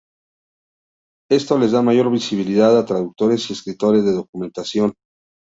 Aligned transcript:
Esto 1.29 1.59
les 1.59 1.73
da 1.73 1.83
mayor 1.83 2.09
visibilidad 2.09 2.75
a 2.75 2.87
traductores 2.87 3.47
y 3.51 3.53
escritores 3.53 4.03
de 4.03 4.13
documentación. 4.13 4.95